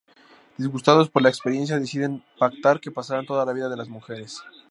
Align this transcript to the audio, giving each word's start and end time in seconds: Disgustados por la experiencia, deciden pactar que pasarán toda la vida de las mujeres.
Disgustados 0.57 1.11
por 1.11 1.21
la 1.21 1.29
experiencia, 1.29 1.79
deciden 1.79 2.23
pactar 2.39 2.79
que 2.79 2.89
pasarán 2.89 3.27
toda 3.27 3.45
la 3.45 3.53
vida 3.53 3.69
de 3.69 3.77
las 3.77 3.87
mujeres. 3.87 4.41